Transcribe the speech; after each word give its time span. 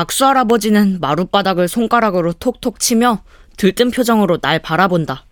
박수 0.00 0.24
할아버지는 0.24 0.96
마룻바닥을 0.98 1.68
손가락으로 1.68 2.32
톡톡 2.32 2.80
치며 2.80 3.22
들뜬 3.58 3.90
표정으로 3.90 4.38
날 4.38 4.58
바라본다. 4.58 5.26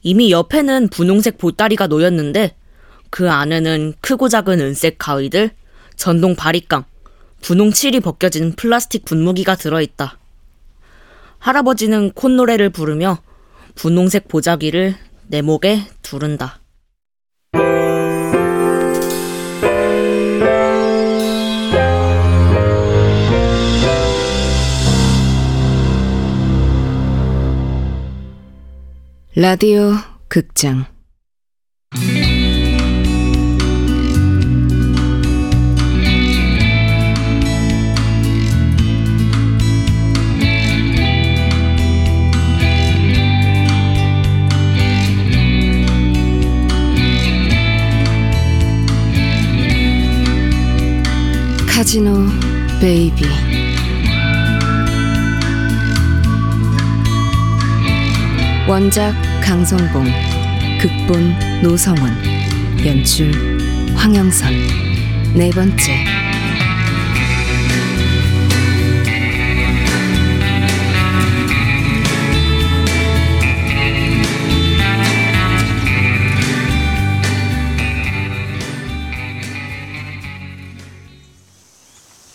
이미 0.00 0.32
옆에는 0.32 0.88
분홍색 0.88 1.36
보따리가 1.36 1.86
놓였는데 1.86 2.56
그 3.10 3.30
안에는 3.30 3.92
크고 4.00 4.30
작은 4.30 4.58
은색 4.60 4.96
가위들, 4.96 5.50
전동 5.96 6.34
바리깡, 6.34 6.84
분홍 7.42 7.72
칠이 7.72 8.00
벗겨진 8.00 8.54
플라스틱 8.56 9.04
분무기가 9.04 9.54
들어있다. 9.54 10.18
할아버지는 11.38 12.12
콧노래를 12.12 12.70
부르며 12.70 13.18
분홍색 13.74 14.28
보자기를 14.28 14.94
내 15.26 15.42
목에 15.42 15.82
두른다. 16.00 16.60
라디오 29.38 29.92
극장. 30.28 30.86
카지노 51.68 52.26
베이비. 52.80 53.26
원작 58.66 59.25
강성봉 59.42 60.04
극본 60.80 61.62
노성원 61.62 62.12
연출 62.84 63.32
황영선. 63.94 64.52
네 65.34 65.50
번째. 65.50 66.04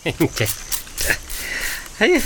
이제. 0.04 0.46
아유 2.00 2.20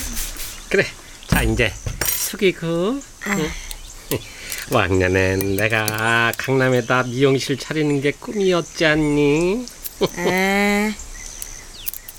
그래. 0.70 0.86
자 1.26 1.42
이제. 1.42 1.72
숙이고. 2.06 3.00
응. 3.26 3.50
왕년엔 4.70 5.56
내가 5.56 6.32
강남에다 6.36 7.04
미용실 7.04 7.56
차리는 7.56 8.00
게 8.00 8.10
꿈이었지 8.12 8.84
않니? 8.84 9.66
에, 10.18 10.92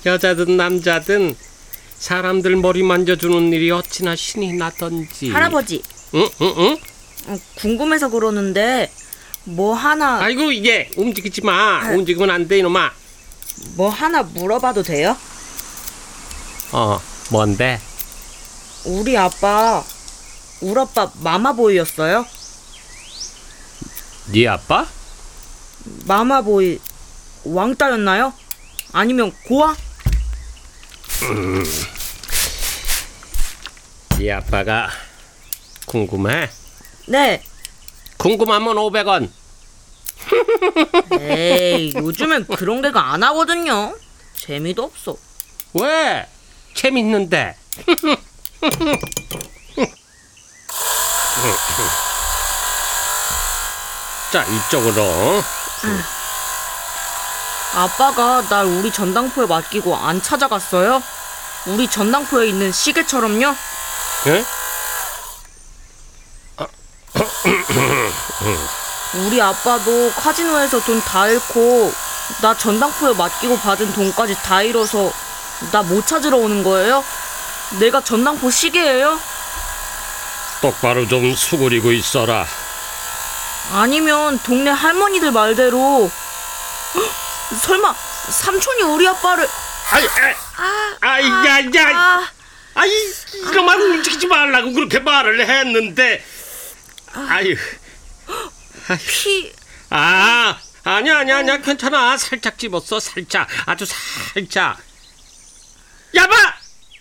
여자든 0.06 0.56
남자든 0.56 1.36
사람들 1.98 2.56
머리 2.56 2.82
만져주는 2.82 3.52
일이 3.52 3.70
어찌나 3.70 4.16
신이 4.16 4.54
나던지 4.54 5.30
할아버지, 5.30 5.82
응? 6.14 6.26
응? 6.40 6.54
응? 6.58 6.76
어, 7.26 7.38
궁금해서 7.56 8.08
그러는데 8.08 8.90
뭐 9.44 9.74
하나 9.74 10.20
아이고 10.22 10.50
이게 10.52 10.90
움직이지 10.96 11.42
마 11.42 11.90
움직이면 11.90 12.30
안 12.30 12.48
돼 12.48 12.58
이놈아 12.58 12.90
뭐 13.76 13.88
하나 13.90 14.22
물어봐도 14.22 14.82
돼요? 14.82 15.16
어 16.72 17.00
뭔데? 17.30 17.80
우리 18.84 19.16
아빠, 19.18 19.82
우리 20.60 20.78
아빠 20.80 21.10
마마보이였어요? 21.20 22.24
네 24.32 24.46
아빠? 24.46 24.86
마마보이 26.06 26.78
왕따였나요? 27.44 28.32
아니면 28.92 29.32
고아? 29.46 29.74
네 34.18 34.32
아빠가 34.32 34.90
궁금해? 35.86 36.50
네. 37.06 37.42
궁금하면 38.18 38.74
500원 38.76 39.30
에이, 41.20 41.92
요즘엔 41.96 42.46
그런 42.48 42.82
개가 42.82 43.12
안 43.12 43.22
하거든요. 43.22 43.96
재미도 44.36 44.82
없어. 44.84 45.16
왜? 45.74 46.26
재밌는데 46.74 47.56
자 54.32 54.44
이쪽으로 54.44 55.42
아빠가 57.74 58.42
날 58.48 58.64
우리 58.66 58.92
전당포에 58.92 59.46
맡기고 59.46 59.96
안 59.96 60.20
찾아갔어요? 60.22 61.02
우리 61.66 61.88
전당포에 61.88 62.48
있는 62.48 62.72
시계처럼요? 62.72 63.54
응? 64.26 64.44
우리 69.26 69.40
아빠도 69.40 70.12
카지노에서 70.16 70.80
돈 70.80 71.00
다 71.02 71.28
잃고 71.28 71.92
나 72.42 72.54
전당포에 72.56 73.14
맡기고 73.14 73.58
받은 73.58 73.92
돈까지 73.94 74.34
다 74.42 74.62
잃어서 74.62 75.10
나 75.72 75.82
못 75.82 76.06
찾으러 76.06 76.36
오는 76.36 76.62
거예요? 76.62 77.02
내가 77.80 78.02
전당포 78.02 78.50
시계예요? 78.50 79.18
똑바로 80.60 81.06
좀 81.08 81.34
수그리고 81.34 81.92
있어라 81.92 82.46
아니면 83.72 84.38
동네 84.42 84.70
할머니들 84.70 85.30
말대로 85.32 86.10
헉, 86.94 87.58
설마 87.60 87.94
삼촌이 88.30 88.82
우리 88.82 89.06
아빠를 89.06 89.48
아이 89.90 90.06
아이 91.00 91.24
아이 91.30 91.76
야, 91.76 91.96
아, 91.96 92.30
아 92.74 92.86
이 92.86 93.12
이거만 93.40 93.80
움직이지 93.80 94.26
말라고 94.28 94.72
그렇게 94.72 95.00
말을 95.00 95.48
했는데. 95.48 96.24
아유. 97.28 97.56
피. 99.08 99.52
아 99.90 100.56
아니야 100.84 101.18
아니야 101.18 101.38
아니야. 101.38 101.56
괜찮아. 101.58 102.16
살짝 102.16 102.56
집었어 102.58 103.00
살짝. 103.00 103.48
아주 103.66 103.84
살짝. 103.86 104.78
야봐! 106.14 106.34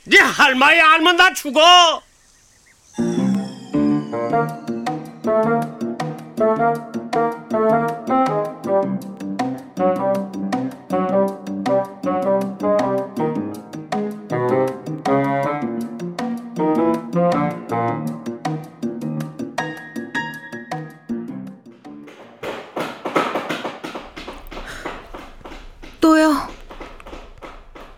네 0.06 0.20
할머니 0.20 0.80
알면 0.82 1.16
나 1.16 1.34
죽어 1.34 2.02
또요 6.38 6.74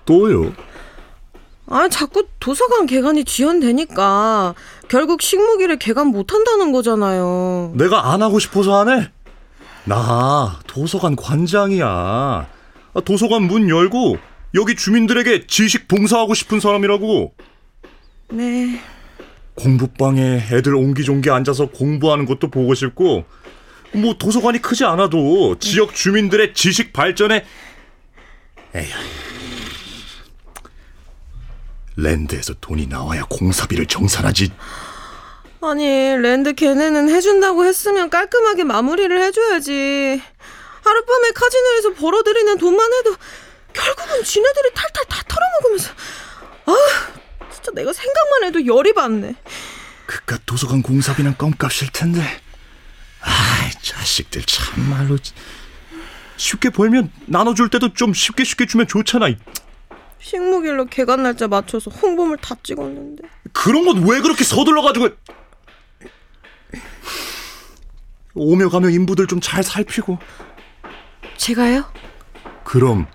또요? 0.06 0.54
아, 1.68 1.90
자꾸 1.90 2.26
도서관 2.40 2.86
개관이 2.86 3.26
지연되니까 3.26 4.56
결국 4.90 5.22
식목일에 5.22 5.78
개관 5.78 6.08
못 6.08 6.34
한다는 6.34 6.72
거잖아요. 6.72 7.74
내가 7.76 8.12
안 8.12 8.22
하고 8.22 8.40
싶어서 8.40 8.80
하네? 8.80 9.12
나 9.86 10.60
도서관 10.68 11.16
관장이야. 11.16 11.86
아, 11.86 13.02
도서관 13.06 13.44
문 13.44 13.70
열고 13.70 14.18
여기 14.56 14.76
주민들에게 14.76 15.48
지식 15.48 15.88
봉사하고 15.88 16.34
싶은 16.34 16.60
사람이라고. 16.60 17.34
네. 18.32 18.82
공부방에 19.56 20.48
애들 20.52 20.76
옹기종기 20.76 21.30
앉아서 21.30 21.68
공부하는 21.68 22.26
것도 22.26 22.50
보고 22.50 22.74
싶고 22.74 23.26
뭐 23.94 24.14
도서관이 24.18 24.62
크지 24.62 24.86
않아도 24.86 25.58
지역 25.60 25.94
주민들의 25.94 26.54
지식 26.54 26.94
발전에 26.94 27.44
에휴 28.76 28.88
랜드에서 32.02 32.54
돈이 32.62 32.88
나와야 32.88 33.24
공사비를 33.30 33.86
정산하지 33.86 34.52
아니, 35.62 35.86
랜드 36.18 36.54
걔네는 36.54 37.10
해준다고 37.10 37.66
했으면 37.66 38.10
깔끔하게 38.10 38.64
마무리를 38.64 39.22
해줘야지. 39.22 40.22
하룻밤에 40.86 41.32
카지노에서 41.36 41.94
벌어들이는 41.96 42.58
돈만 42.58 42.94
해도 42.94 43.16
결국은 43.74 44.24
지네들이 44.24 44.74
탈탈 44.74 45.04
다 45.10 45.22
털어먹으면서. 45.28 45.92
아, 46.66 46.76
진짜 47.54 47.72
내가 47.74 47.92
생각만 47.92 48.44
해도 48.46 48.66
열이 48.66 48.94
받네. 48.94 49.36
그깟 50.06 50.40
도서관 50.46 50.82
공사비는 50.82 51.38
껌값일 51.38 51.90
텐데 51.92 52.22
아이 53.22 53.72
자식들 53.82 54.42
참말로 54.44 55.18
쉽게 56.38 56.70
벌면 56.70 57.12
나눠줄 57.28 57.70
때도 57.70 57.94
좀 57.94 58.14
쉽게 58.14 58.44
쉽게 58.44 58.66
주면 58.66 58.88
좋잖아 58.88 59.30
식목일로 60.20 60.86
개간 60.86 61.24
날짜 61.24 61.48
맞춰서 61.48 61.90
홍보물 61.92 62.38
다 62.38 62.56
찍었는데. 62.62 63.24
그런 63.54 63.86
건 63.86 64.04
왜 64.04 64.20
그렇게 64.22 64.44
서둘러가지고 64.44 65.10
오며 68.36 68.70
가며 68.70 68.90
인부들 68.90 69.28
좀 69.28 69.40
잘 69.42 69.64
살피고 69.64 70.18
제가요? 71.38 71.86
그럼 72.64 73.08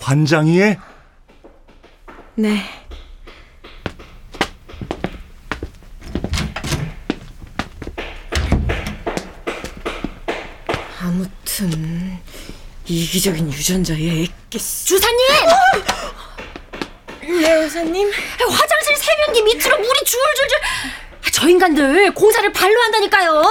관장이 0.00 0.60
해? 0.60 0.78
네. 2.36 2.62
아무튼 11.00 12.18
이기적인 12.86 13.52
유전자의 13.52 14.22
애기스. 14.50 14.86
주사님! 14.86 15.16
네 17.40 17.54
여사님. 17.64 18.10
화장실 18.50 18.96
세면기 18.96 19.42
밑으로 19.42 19.76
물이 19.78 19.98
줄줄줄. 20.04 20.58
저 21.32 21.48
인간들 21.48 22.12
공사를 22.12 22.52
발로 22.52 22.80
한다니까요. 22.82 23.42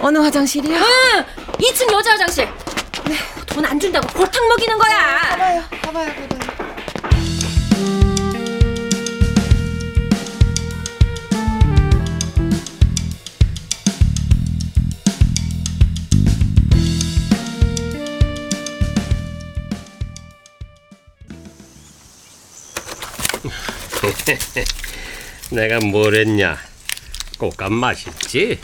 어느 0.00 0.18
화장실이요? 0.18 0.76
응, 0.76 1.24
2층 1.58 1.92
여자 1.92 2.12
화장실. 2.12 2.48
돈안 3.46 3.78
준다고 3.78 4.06
골탕 4.08 4.48
먹이는 4.48 4.78
거야. 4.78 5.18
가봐요, 5.30 5.64
가봐요, 5.82 6.06
가봐요. 6.14 6.49
내가 25.50 25.78
뭘 25.80 26.14
했냐? 26.14 26.58
꽃감 27.38 27.72
맛있지? 27.74 28.60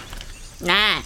네. 0.61 1.03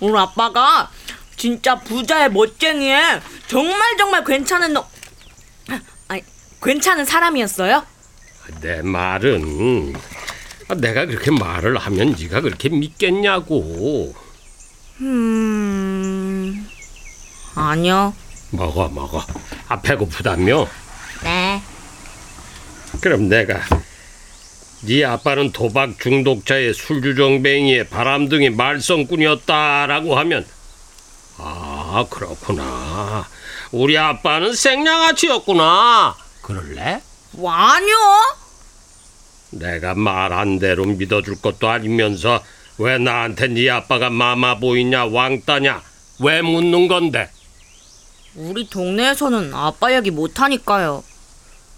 우리 0.00 0.18
아빠가 0.18 0.90
진짜 1.36 1.78
부자의 1.78 2.30
멋쟁이에 2.30 3.20
정말 3.46 3.96
정말 3.96 4.24
괜찮은 4.24 4.72
놈. 4.72 4.84
아니, 6.08 6.22
괜찮은 6.62 7.04
사람이었어요? 7.04 7.84
내 8.60 8.82
말은 8.82 9.94
아, 10.68 10.74
내가 10.74 11.06
그렇게 11.06 11.30
말을 11.30 11.76
하면 11.78 12.14
네가 12.18 12.40
그렇게 12.40 12.68
믿겠냐고. 12.68 14.14
음. 15.00 16.68
아니요. 17.54 18.14
먹어 18.50 18.88
먹어. 18.88 19.24
아 19.68 19.80
배고프다며? 19.80 20.66
네. 23.04 23.10
그럼 23.10 23.28
내가 23.28 23.60
네 24.86 25.04
아빠는 25.04 25.52
도박 25.52 26.00
중독자의 26.00 26.72
술주정뱅이의 26.72 27.88
바람둥이 27.88 28.48
말썽꾼이었다라고 28.50 30.16
하면 30.16 30.46
아 31.36 32.06
그렇구나. 32.08 33.28
우리 33.72 33.98
아빠는 33.98 34.54
생양아치였구나. 34.54 36.16
그럴래? 36.40 37.02
뭐, 37.32 37.52
아니요. 37.52 37.96
내가 39.50 39.94
말한 39.94 40.58
대로 40.58 40.84
믿어줄 40.84 41.42
것도 41.42 41.68
아니면서 41.68 42.42
왜 42.78 42.96
나한테 42.96 43.48
네 43.48 43.68
아빠가 43.68 44.08
마마 44.08 44.58
보이냐 44.58 45.06
왕따냐 45.06 45.82
왜 46.20 46.40
묻는 46.40 46.88
건데? 46.88 47.30
우리 48.34 48.66
동네에서는 48.68 49.52
아빠 49.52 49.94
얘기 49.94 50.10
못하니까요. 50.10 51.04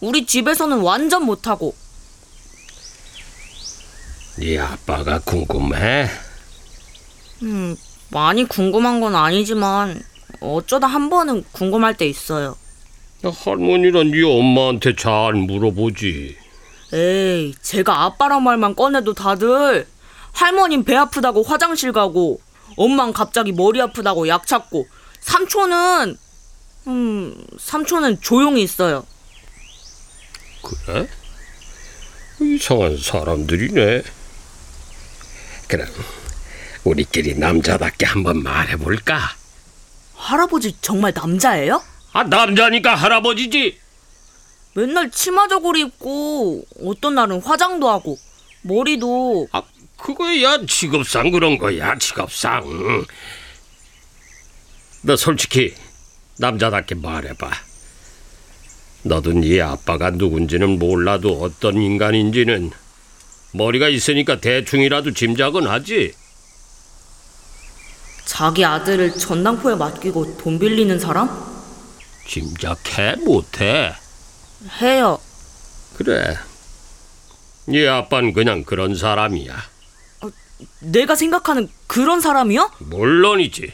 우리 0.00 0.26
집에서는 0.26 0.78
완전 0.80 1.24
못하고. 1.24 1.74
네 4.38 4.58
아빠가 4.58 5.18
궁금해? 5.20 6.08
음, 7.42 7.76
많이 8.10 8.44
궁금한 8.44 9.00
건 9.00 9.14
아니지만 9.14 10.02
어쩌다 10.40 10.86
한 10.86 11.08
번은 11.08 11.44
궁금할 11.52 11.96
때 11.96 12.06
있어요. 12.06 12.56
할머니랑 13.22 14.10
네 14.10 14.22
엄마한테 14.22 14.94
잘 14.94 15.32
물어보지. 15.32 16.36
에이, 16.92 17.54
제가 17.62 18.04
아빠란 18.04 18.44
말만 18.44 18.76
꺼내도 18.76 19.14
다들 19.14 19.86
할머님 20.32 20.84
배 20.84 20.94
아프다고 20.94 21.42
화장실 21.42 21.92
가고 21.92 22.40
엄만 22.76 23.12
갑자기 23.12 23.52
머리 23.52 23.80
아프다고 23.80 24.28
약 24.28 24.46
찾고 24.46 24.86
삼촌은 25.20 26.16
음, 26.88 27.46
삼촌은 27.58 28.20
조용히 28.20 28.62
있어요. 28.62 29.04
그래? 30.66 31.08
이상한 32.40 32.98
사람들이네. 32.98 34.02
그럼 35.68 35.86
우리끼리 36.84 37.34
남자답게 37.34 38.06
한번 38.06 38.42
말해볼까? 38.42 39.20
할아버지 40.14 40.76
정말 40.80 41.12
남자예요? 41.14 41.82
아 42.12 42.24
남자니까 42.24 42.94
할아버지지. 42.94 43.78
맨날 44.74 45.10
치마 45.10 45.48
저고리 45.48 45.80
입고 45.82 46.66
어떤 46.84 47.14
날은 47.14 47.40
화장도 47.42 47.88
하고 47.88 48.18
머리도 48.62 49.48
아 49.52 49.62
그거야 49.96 50.58
직업상 50.66 51.30
그런 51.30 51.58
거야 51.58 51.96
직업상. 51.98 53.06
너 55.02 55.16
솔직히 55.16 55.74
남자답게 56.38 56.96
말해봐. 56.96 57.50
너도 59.06 59.32
네 59.32 59.60
아빠가 59.60 60.10
누군지는 60.10 60.78
몰라도 60.78 61.40
어떤 61.40 61.80
인간인지는 61.80 62.72
머리가 63.52 63.88
있으니까 63.88 64.40
대충이라도 64.40 65.12
짐작은 65.12 65.66
하지. 65.66 66.12
자기 68.24 68.64
아들을 68.64 69.14
전당포에 69.14 69.76
맡기고 69.76 70.36
돈 70.36 70.58
빌리는 70.58 70.98
사람? 70.98 71.30
짐작해 72.26 73.14
못해. 73.24 73.94
해요. 74.80 75.20
그래. 75.96 76.36
네 77.66 77.86
아빠는 77.86 78.32
그냥 78.32 78.64
그런 78.64 78.96
사람이야. 78.96 79.56
내가 80.80 81.14
생각하는 81.14 81.68
그런 81.86 82.20
사람이요? 82.20 82.72
물론이지. 82.78 83.72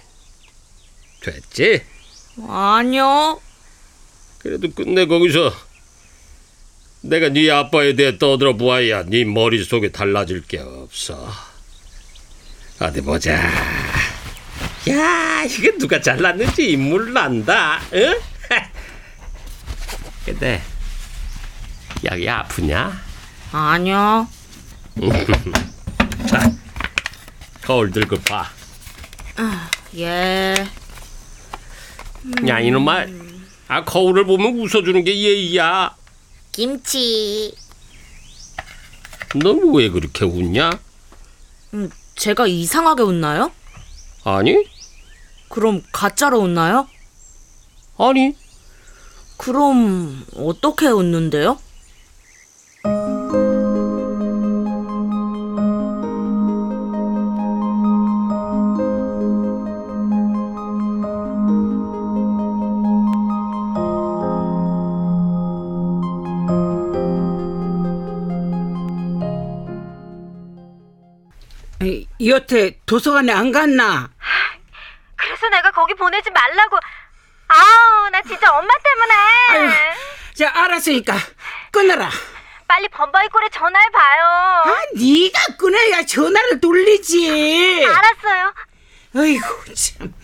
됐지? 1.20 1.82
아니요. 2.46 3.40
그래도 4.43 4.71
끝내 4.73 5.06
거기서 5.06 5.55
내가 7.03 7.29
네 7.29 7.50
아빠에 7.50 7.94
대해 7.94 8.19
떠들어 8.19 8.56
보아야 8.56 9.05
네 9.05 9.25
머릿속에 9.25 9.91
달라질 9.91 10.43
게 10.43 10.58
없어. 10.58 11.32
어디 12.81 13.01
보자. 13.01 13.34
야, 14.89 15.44
이거 15.44 15.79
누가 15.79 16.01
잘랐는지 16.01 16.72
인물 16.72 17.13
난다. 17.13 17.81
응? 17.93 18.20
근데 20.27 20.61
여기 22.05 22.29
아프냐? 22.29 23.01
아니요. 23.53 24.29
자, 26.27 26.53
거울 27.63 27.91
들고 27.93 28.19
봐. 28.22 28.51
예. 29.96 30.55
야, 32.49 32.61
이놈아. 32.61 33.06
아, 33.72 33.82
거울을 33.84 34.26
보면 34.26 34.58
웃어주는 34.58 35.02
게 35.02 35.17
예의야. 35.19 35.96
김치. 36.52 37.55
넌 39.34 39.72
왜 39.74 39.88
그렇게 39.88 40.26
웃냐? 40.26 40.79
음, 41.72 41.91
제가 42.14 42.46
이상하게 42.46 43.02
웃나요? 43.02 43.50
아니? 44.24 44.62
그럼 45.48 45.82
가짜로 45.91 46.41
웃나요? 46.41 46.86
아니. 47.96 48.36
그럼 49.38 50.22
어떻게 50.36 50.88
웃는데요? 50.88 51.58
여태 72.36 72.79
도서관에 72.86 73.31
안 73.31 73.53
갔나? 73.53 74.10
그래서 75.17 75.48
내가 75.51 75.70
거기 75.70 75.93
보내지 75.94 76.31
말라고. 76.31 76.79
아우, 77.48 78.08
나 78.10 78.22
진짜 78.22 78.51
엄마 78.56 78.69
때문에. 78.82 79.69
아유, 79.69 79.70
자 80.34 80.51
알았으니까 80.55 81.15
끊어라. 81.70 82.10
빨리 82.67 82.89
범바이콜에 82.89 83.51
전화해봐요. 83.51 84.24
아, 84.24 84.74
네가 84.94 85.56
끊어야 85.58 86.03
전화를 86.06 86.58
돌리지. 86.60 87.84
알았어요. 87.86 88.55
아이고 89.15 89.74
참. 89.74 90.15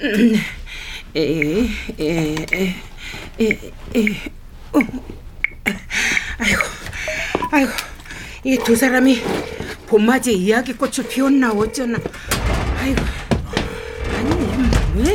음, 0.00 0.34
에, 1.14 1.20
에, 2.00 2.46
에, 2.50 2.82
에, 3.38 3.72
에. 3.94 4.32
아이고, 7.52 7.70
이 8.44 8.56
두 8.64 8.74
사람이 8.74 9.22
봄맞이 9.92 10.32
이야기꽃을 10.32 11.06
피웠나 11.06 11.52
어쩌나. 11.52 11.98
아이고, 12.78 13.02
아니 14.16 14.30
왜? 14.96 15.14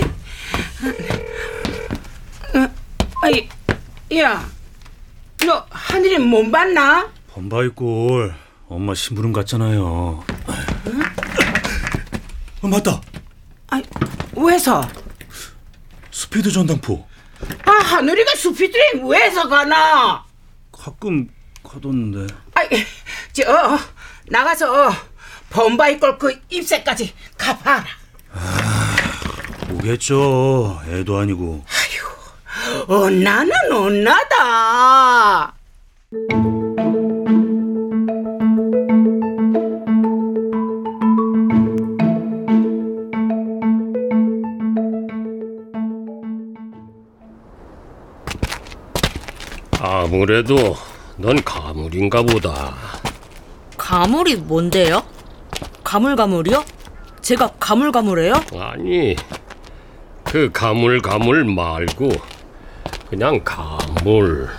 어, 2.53 2.69
아이, 3.24 3.50
야, 4.19 4.48
너 5.43 5.65
하늘이 5.72 6.19
못 6.19 6.51
봤나? 6.51 7.12
범바이꼴 7.34 8.36
엄마 8.69 8.93
심부름 8.93 9.34
갔잖아요. 9.34 9.84
어, 12.62 12.67
맞다. 12.67 13.01
아이, 13.69 13.81
왜서? 14.36 14.88
스피드 16.12 16.51
전당포. 16.51 17.03
아, 17.65 17.72
하늘이가 17.72 18.36
수피드에 18.36 19.01
왜서 19.03 19.50
가나? 19.50 20.24
가끔 20.72 21.27
가뒀는데. 21.63 22.31
아이, 22.53 22.67
저 23.34 23.43
나가서 24.29 24.91
범바이 25.50 26.00
꼴그 26.00 26.41
입새까지 26.50 27.13
갚아라. 27.38 27.86
오겠죠. 29.72 30.81
애도 30.89 31.17
아니고. 31.17 31.63
언나는 32.88 33.51
언나다. 33.72 35.53
아무래도 49.79 50.75
넌 51.17 51.43
가물인가 51.43 52.22
보다. 52.24 52.75
가물이 53.88 54.36
뭔데요? 54.36 55.01
가물가물이요? 55.86 56.62
제가 57.22 57.53
가물가물해요? 57.58 58.34
아니, 58.60 59.15
그 60.25 60.50
가물 60.51 61.01
가물 61.01 61.46
말고 61.46 62.10
그냥 63.10 63.39
가물. 63.46 64.50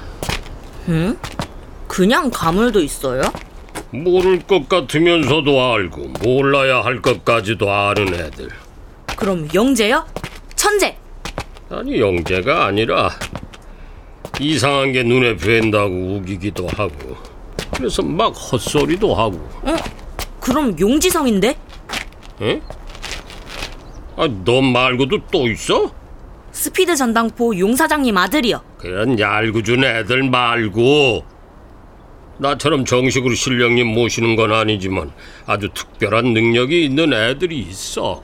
그냥 1.87 2.31
가물도 2.31 2.81
있어요? 2.81 3.21
모를 3.91 4.41
것 4.41 4.67
같으면서도 4.67 5.73
알고 5.75 6.09
몰라야 6.23 6.81
할 6.83 7.03
것까지도 7.03 7.71
아는 7.71 8.15
애들. 8.15 8.49
그럼 9.15 9.47
영재요? 9.53 10.07
천재! 10.57 10.97
아니 11.69 12.01
영재가 12.01 12.65
아니라 12.65 13.11
이상한 14.41 14.93
게 14.93 15.03
눈에 15.03 15.37
뵌다고 15.37 16.17
우기기도 16.17 16.67
하고 16.69 17.38
그래서 17.79 18.03
막 18.03 18.31
헛소리도 18.31 19.15
하고 19.15 19.37
어? 19.63 19.77
그럼 20.41 20.77
용지성인데? 20.79 21.57
응? 22.43 22.61
아, 24.17 24.29
너 24.45 24.61
말고도 24.61 25.19
또 25.31 25.47
있어? 25.49 25.93
스피드 26.51 26.97
전당포 26.97 27.57
용 27.61 27.77
사장님 27.77 28.17
아들이요. 28.17 28.61
그런 28.79 29.17
얄궂은 29.19 29.85
애들 29.85 30.25
말고 30.29 31.25
나처럼 32.39 32.85
정식으로 32.85 33.35
신령님 33.35 33.87
모시는 33.87 34.35
건 34.35 34.53
아니지만 34.53 35.13
아주 35.47 35.69
특별한 35.73 36.33
능력이 36.33 36.85
있는 36.85 37.13
애들이 37.13 37.61
있어 37.61 38.23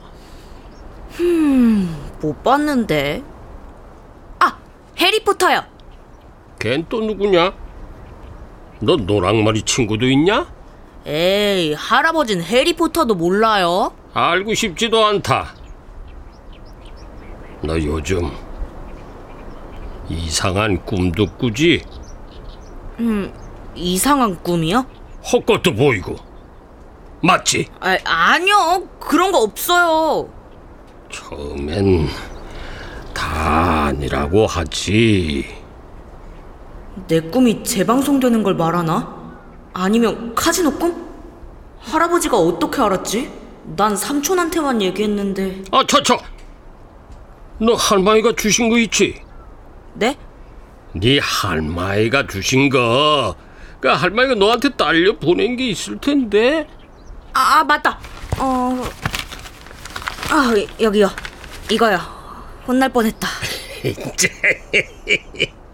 못 2.21 2.43
봤는데. 2.43 3.23
아! 4.39 4.57
해리포터요! 4.97 5.63
걘 6.59 6.85
또 6.89 6.99
누구냐? 7.01 7.53
너 8.81 8.95
노랑머리 8.97 9.61
친구도 9.63 10.05
있냐? 10.07 10.47
에이, 11.05 11.73
할아버진 11.73 12.41
해리포터도 12.41 13.15
몰라요. 13.15 13.93
알고 14.13 14.53
싶지도 14.53 15.05
않다. 15.05 15.53
너 17.61 17.77
요즘 17.79 18.31
이상한 20.09 20.83
꿈도 20.85 21.25
꾸지? 21.25 21.83
이상한 23.75 24.41
꿈이요? 24.41 24.85
헛것도 25.31 25.73
보이고 25.75 26.15
맞지? 27.21 27.67
아, 27.79 27.97
아니요. 28.03 28.87
그런 28.99 29.31
거 29.31 29.39
없어요. 29.39 30.29
처음엔 31.11 32.07
다 33.13 33.85
아니라고 33.87 34.45
하지. 34.45 35.45
내 37.07 37.19
꿈이 37.19 37.63
재방송되는 37.63 38.43
걸 38.43 38.55
말하나? 38.55 39.15
아니면 39.73 40.33
카지노 40.35 40.77
꿈? 40.77 41.05
할아버지가 41.79 42.37
어떻게 42.37 42.81
알았지? 42.81 43.31
난 43.75 43.95
삼촌한테만 43.95 44.81
얘기했는데. 44.81 45.63
아, 45.71 45.83
저저. 45.85 46.17
너 47.59 47.73
할머니가 47.73 48.33
주신 48.35 48.69
거 48.69 48.77
있지? 48.79 49.21
네? 49.93 50.17
네 50.93 51.19
할머니가 51.19 52.27
주신 52.27 52.69
거. 52.69 53.35
그 53.79 53.87
할머니가 53.87 54.35
너한테 54.35 54.69
딸려 54.69 55.17
보낸 55.19 55.57
게 55.57 55.67
있을 55.67 55.97
텐데. 55.99 56.67
아, 57.33 57.59
아, 57.59 57.63
맞다. 57.63 57.99
어. 58.39 58.83
아, 60.31 60.53
여기요. 60.79 61.09
이거요. 61.69 61.99
혼날 62.67 62.89
뻔했다. 62.89 63.27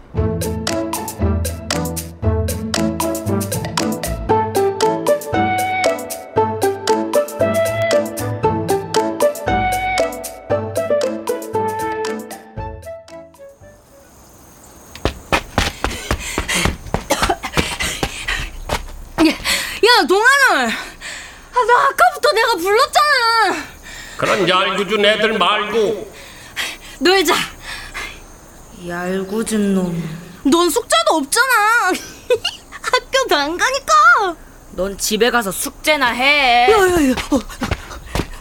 얄궂은 24.48 25.04
애들 25.04 25.38
말고. 25.38 26.12
놀자! 27.00 27.34
얄궂은 28.86 29.74
놈. 29.74 30.20
넌 30.44 30.70
숙제도 30.70 31.14
없잖아! 31.16 31.92
학교도 32.82 33.36
안 33.36 33.56
가니까! 33.56 34.36
넌 34.72 34.96
집에 34.98 35.30
가서 35.30 35.52
숙제나 35.52 36.08
해. 36.08 36.70
야야야 36.70 37.12
어. 37.30 37.38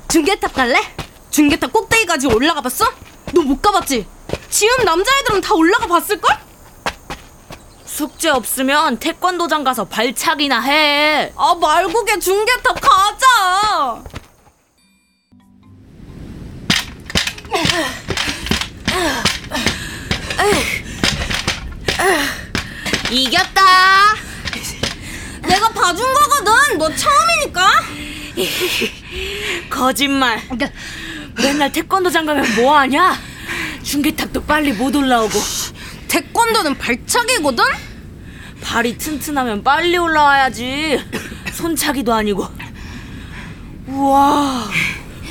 중계탑 0.10 0.54
갈래? 0.54 0.80
중계탑 1.30 1.72
꼭대기까지 1.72 2.28
올라가 2.28 2.62
봤어? 2.62 2.86
너 3.34 3.42
못 3.42 3.62
가봤지? 3.62 4.06
지금 4.50 4.84
남자애들은 4.84 5.42
다 5.42 5.54
올라가 5.54 5.88
봤을걸? 5.88 6.38
숙제 7.86 8.30
없으면 8.30 8.98
태권도장 8.98 9.64
가서 9.64 9.86
발차기나 9.86 10.60
해. 10.62 11.32
아 11.36 11.54
말고 11.56 12.04
걔 12.06 12.18
중계탑 12.20 12.80
가자 12.82 14.04
이겼다. 23.12 23.62
내가 25.48 25.70
봐준 25.70 26.06
거거든 26.14 26.78
너 26.78 26.90
처음이니까 26.96 27.70
거짓말. 29.70 30.42
맨날 31.36 31.72
태권도장 31.72 32.26
가면 32.26 32.56
뭐 32.56 32.78
하냐? 32.80 33.18
중계탑도 33.84 34.46
빨리 34.46 34.72
못 34.72 34.96
올라오고 34.96 35.38
태권도는 36.08 36.78
발차기거든? 36.78 37.64
발이 38.62 38.98
튼튼하면 38.98 39.64
빨리 39.64 39.98
올라와야지. 39.98 41.04
손차기도 41.54 42.14
아니고. 42.14 42.48
우와, 43.88 44.70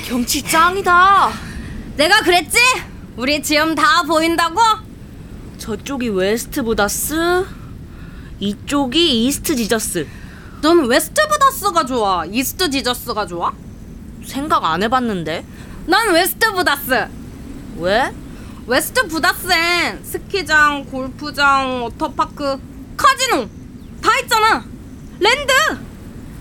경치 0.05 0.43
짱이다. 0.43 1.50
내가 1.97 2.21
그랬지? 2.21 2.57
우리 3.17 3.41
지금 3.43 3.75
다 3.75 4.03
보인다고? 4.03 4.59
저쪽이 5.57 6.09
웨스트 6.09 6.63
부다스, 6.63 7.45
이쪽이 8.39 9.25
이스트 9.25 9.55
지저스. 9.55 10.07
넌 10.61 10.85
웨스트 10.87 11.27
부다스가 11.27 11.85
좋아 11.85 12.25
이스트 12.25 12.69
지저스가 12.69 13.25
좋아? 13.27 13.51
생각 14.25 14.63
안 14.63 14.81
해봤는데. 14.83 15.45
난 15.87 16.13
웨스트 16.13 16.51
부다스 16.53 17.07
왜? 17.77 18.11
웨스트 18.67 19.07
부다스엔 19.07 20.03
스키장, 20.03 20.85
골프장, 20.85 21.83
워터파크, 21.83 22.59
카지노 22.95 23.47
다 24.01 24.19
있잖아. 24.23 24.63
랜드. 25.19 25.53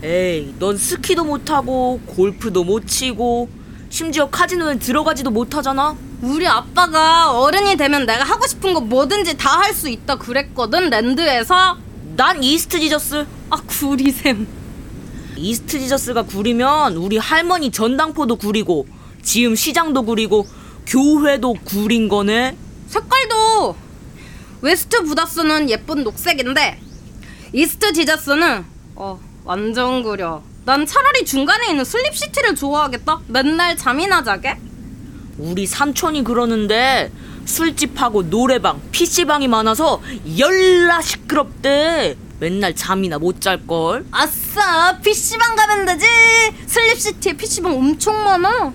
에이, 0.03 0.55
넌 0.59 0.77
스키도 0.77 1.25
못하고 1.25 2.01
골프도 2.07 2.65
못 2.65 2.87
치고 2.87 3.49
심지어 3.91 4.31
카지노엔 4.31 4.79
들어가지도 4.79 5.31
못하잖아. 5.31 5.97
우리 6.23 6.47
아빠가 6.47 7.33
어른이 7.39 7.77
되면 7.77 8.07
내가 8.07 8.25
하고 8.25 8.47
싶은 8.47 8.73
거 8.73 8.81
뭐든지 8.81 9.37
다 9.37 9.61
할 9.61 9.75
수 9.75 9.89
있다 9.89 10.17
그랬거든 10.17 10.91
랜드에서 10.91 11.77
난 12.17 12.43
이스트 12.43 12.79
지저스. 12.81 13.27
아 13.51 13.57
구리샘 13.67 14.47
이스트 15.37 15.79
지저스가 15.81 16.23
구리면 16.23 16.97
우리 16.97 17.19
할머니 17.19 17.71
전당포도 17.71 18.37
구리고 18.37 18.87
지금 19.23 19.57
시장도 19.57 20.05
구리고 20.05 20.47
교회도 20.87 21.55
구린 21.65 22.09
거네. 22.09 22.57
색깔도 22.89 23.77
웨스트 24.63 25.03
부다스는 25.05 25.69
예쁜 25.71 26.05
녹색인데 26.05 26.81
이스트 27.53 27.93
지저스는 27.93 28.65
어 28.97 29.19
완전 29.45 30.03
구려 30.03 30.43
난 30.65 30.87
차라리 30.87 31.25
중간에 31.25 31.69
있는 31.71 31.85
Sleep 31.85 32.12
City를 32.12 32.55
좋아하겠다 32.55 33.21
맨날 33.29 33.77
잠이나 33.77 34.23
자게 34.23 34.57
우리 35.39 35.67
삼촌이 35.67 36.23
그러는데 36.25 37.11
술집하고 37.47 38.29
노래방, 38.29 38.81
PC방이 38.93 39.49
많아서 39.49 40.01
열나 40.39 41.01
시끄럽대. 41.01 42.17
맨날 42.39 42.77
잠이나 42.77 43.19
못 43.19 43.41
잘걸. 43.41 44.05
아싸 44.13 44.99
PC방 44.99 45.57
가면 45.57 45.87
되지 45.87 46.07
Sleep 46.67 47.00
City에 47.00 47.33
PC방 47.33 47.75
엄청 47.75 48.23
많아 48.23 48.73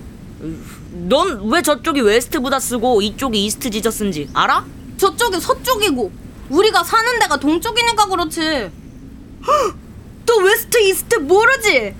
넌 0.91 1.41
왜 1.51 1.61
저쪽이 1.61 2.01
West 2.01 2.59
Buddhas고 2.59 3.01
이쪽이 3.01 3.45
East 3.45 3.69
Jesus인지 3.69 4.29
알아? 4.33 4.65
저쪽이 4.97 5.39
서쪽이고 5.39 6.11
우리가 6.49 6.83
사는 6.83 7.19
데가 7.19 7.37
동쪽이니까 7.37 8.05
그렇지 8.07 8.71
헉! 9.47 9.75
너 10.25 10.37
west 10.37 10.77
east 10.81 11.15
모르지? 11.15 11.93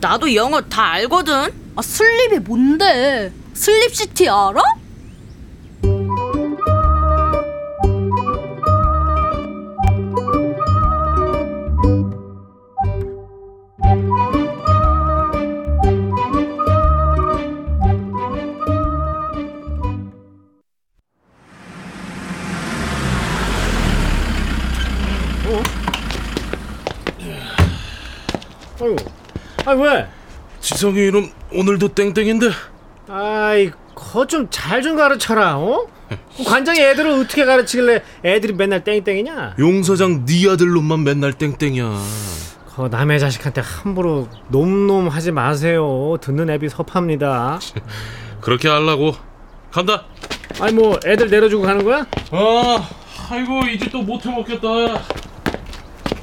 나도 0.00 0.34
영어 0.34 0.60
다 0.60 0.92
알거든. 0.92 1.52
아 1.76 1.82
sleep이 1.82 2.40
뭔데 2.40 3.32
Sleep 3.54 3.95
City 3.95 4.28
알아? 4.28 4.60
아유, 28.80 28.96
아 29.64 29.72
왜? 29.72 30.06
지성이 30.60 30.98
이름 31.06 31.30
오늘도 31.52 31.88
땡땡인데 31.88 32.50
아이, 33.08 33.70
거좀 33.94 34.48
잘좀 34.50 34.96
가르쳐라, 34.96 35.58
어? 35.58 35.86
그 36.36 36.44
관장이 36.44 36.80
애들을 36.80 37.10
어떻게 37.10 37.44
가르치길래 37.44 38.02
애들이 38.24 38.54
맨날 38.54 38.82
땡땡이냐? 38.84 39.56
용사장 39.58 40.24
네 40.24 40.48
아들 40.48 40.68
놈만 40.68 41.04
맨날 41.04 41.32
땡땡이야 41.34 41.98
그 42.74 42.82
남의 42.90 43.18
자식한테 43.20 43.60
함부로 43.60 44.28
놈놈 44.48 45.08
하지 45.08 45.32
마세요. 45.32 46.16
듣는 46.20 46.48
애비 46.48 46.68
섭합니다. 46.70 47.58
그렇게 48.40 48.68
하려고 48.68 49.14
간다 49.70 50.04
아니 50.60 50.72
뭐 50.72 50.98
애들 51.04 51.28
내려주고 51.28 51.64
가는 51.64 51.84
거야? 51.84 52.06
아 52.30 52.88
아이고 53.30 53.64
이제 53.66 53.90
또 53.90 54.00
못해 54.00 54.30
먹겠다 54.30 54.66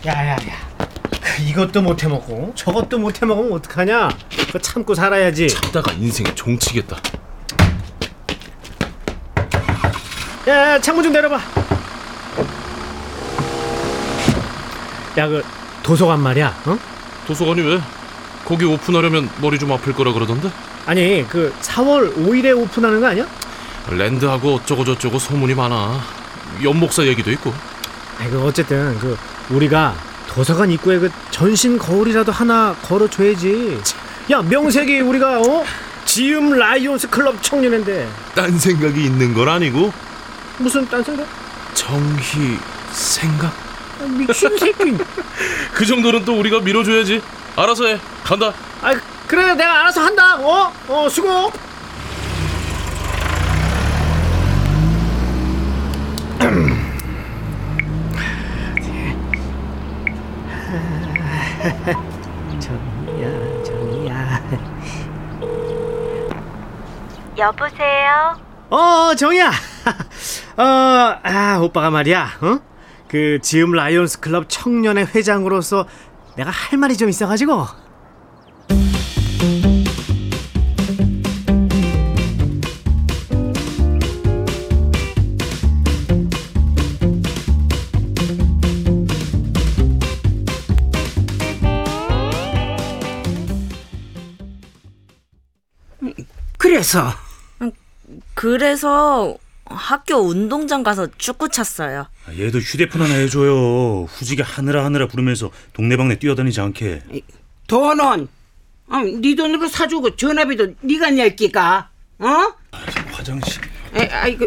야야야. 0.06 0.75
그 1.36 1.42
이것도 1.44 1.82
못 1.82 2.02
해 2.04 2.08
먹고 2.08 2.54
저것도 2.56 2.98
못 2.98 3.22
해 3.22 3.26
먹으면 3.26 3.52
어떡하냐? 3.54 4.10
그거 4.48 4.60
참고 4.60 4.96
살아야지. 4.96 5.48
하다가 5.66 5.92
인생 5.94 6.26
종치겠다 6.34 6.98
야, 10.48 10.74
야, 10.74 10.80
창문 10.80 11.04
좀 11.04 11.12
내려봐. 11.12 11.40
야, 15.18 15.28
그 15.28 15.44
도서관 15.84 16.20
말이야. 16.22 16.56
어? 16.68 16.78
도서관이 17.28 17.62
왜? 17.62 17.82
거기 18.46 18.64
오픈하려면 18.66 19.28
머리 19.42 19.58
좀 19.58 19.72
아플 19.72 19.92
거라 19.94 20.14
그러던데 20.14 20.50
아니, 20.86 21.26
그 21.28 21.52
4월 21.62 22.16
5일에 22.16 22.56
오픈하는 22.56 23.02
거 23.02 23.08
아니야? 23.08 23.26
랜드하고 23.90 24.56
어쩌고 24.56 24.86
저쩌고 24.86 25.18
소문이 25.20 25.56
많아 25.56 26.00
연목사 26.64 27.06
얘기도 27.08 27.32
있고 27.32 27.52
아이 28.20 28.30
그 28.30 28.44
어쨌든 28.46 28.98
그 29.00 29.18
우리가 29.50 29.96
도서관 30.28 30.70
입구에 30.72 31.00
그 31.00 31.12
전신 31.36 31.78
거울이라도 31.78 32.32
하나 32.32 32.74
걸어줘야지. 32.82 33.82
야 34.32 34.42
명색이 34.42 35.02
우리가 35.02 35.42
어 35.42 35.66
지음 36.06 36.58
라이온스 36.58 37.10
클럽 37.10 37.44
청년인데 37.44 38.10
딴 38.34 38.58
생각이 38.58 39.04
있는 39.04 39.34
건 39.34 39.50
아니고 39.50 39.92
무슨 40.58 40.88
딴 40.88 41.04
생각? 41.04 41.28
정희 41.74 42.58
생각? 42.94 43.48
아, 43.48 44.06
미친 44.06 44.58
새끼. 44.58 44.98
그 45.76 45.86
정도는 45.86 46.24
또 46.24 46.40
우리가 46.40 46.62
밀어줘야지 46.62 47.22
알아서 47.58 47.88
해 47.88 48.00
간다 48.24 48.54
아 48.82 48.96
그래 49.28 49.56
내가 49.56 49.82
알아서 49.82 50.06
한다. 50.06 50.38
어? 50.38 50.72
어 50.88 51.10
수고. 51.10 51.52
정이야 62.60 63.64
정이야. 63.64 64.42
여보세요? 67.38 68.38
어 68.70 69.16
정이야. 69.16 69.52
어 70.58 71.20
아 71.24 71.60
오빠가 71.62 71.90
말이야. 71.90 72.30
어? 72.42 72.60
그 73.08 73.40
지음 73.42 73.72
라이온스 73.74 74.20
클럽 74.20 74.46
청년의 74.48 75.08
회장으로서 75.16 75.86
내가 76.36 76.50
할 76.52 76.78
말이 76.80 76.98
좀 76.98 77.10
있어가지고. 77.10 77.66
그래서 96.86 97.14
그래서 98.36 99.36
학교 99.66 100.18
운동장 100.18 100.84
가서 100.84 101.08
축구 101.18 101.50
찼어요. 101.50 102.06
아, 102.28 102.32
얘도 102.32 102.60
휴대폰 102.60 103.02
하나 103.02 103.16
해줘요. 103.16 104.04
후지게 104.04 104.44
하느라 104.44 104.86
하느라 104.86 105.08
부르면서 105.08 105.50
동네방네 105.74 106.20
뛰어다니지 106.20 106.62
않게. 106.62 107.02
돈은 107.68 108.28
어, 108.88 108.98
네 109.20 109.34
돈으로 109.34 109.68
사주고 109.68 110.16
전화비도 110.16 110.76
네가 110.82 111.10
낼 111.10 111.36
끼까 111.36 111.90
어? 112.20 112.54
화장실. 113.12 113.64
에, 113.96 114.08
아이고 114.08 114.46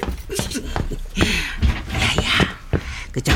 야야 1.92 2.57
그저 3.11 3.33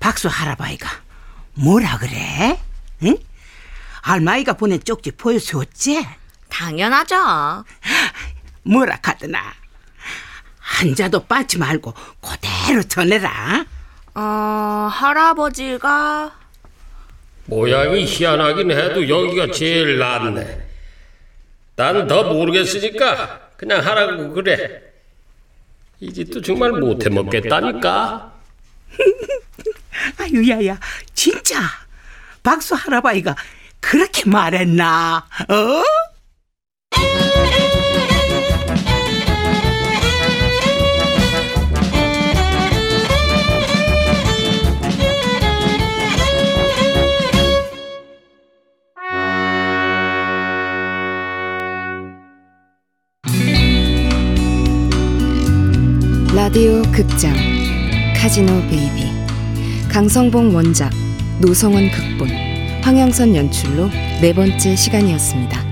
박수 0.00 0.26
할아버지가 0.26 0.88
뭐라 1.54 1.98
그래? 1.98 2.58
응? 3.04 3.16
할머니가 4.02 4.54
보낸 4.54 4.82
쪽지 4.82 5.12
보여줬지? 5.12 6.04
당연하죠. 6.48 7.16
뭐라 8.64 8.96
카드나 9.00 9.40
한자도 10.58 11.26
빠지 11.26 11.58
말고 11.58 11.92
그대로 12.20 12.82
전해라 12.82 13.64
어, 14.14 14.20
할아버지가 14.92 16.32
모양이 17.46 18.04
희한하긴 18.04 18.70
해도 18.70 19.08
여기가 19.08 19.50
제일 19.52 19.98
낫네. 19.98 20.68
난 21.74 22.06
더 22.06 22.32
모르겠으니까 22.32 23.50
그냥 23.56 23.84
하라고 23.84 24.32
그래. 24.32 24.82
이 25.98 26.12
집도 26.12 26.40
정말 26.40 26.70
못해 26.72 27.08
먹겠다니까. 27.10 28.32
아유 30.20 30.48
야야 30.50 30.78
진짜 31.14 31.60
박수 32.42 32.74
할아버지가 32.74 33.34
그렇게 33.80 34.28
말했나? 34.28 35.26
어? 35.48 35.82
극장 56.92 57.34
카지노 58.14 58.68
베이비 58.68 59.10
강성봉 59.90 60.54
원작 60.54 60.90
노성원 61.40 61.90
극본 61.90 62.28
황영선 62.82 63.34
연출로 63.34 63.88
네 64.20 64.34
번째 64.34 64.76
시간이었습니다. 64.76 65.71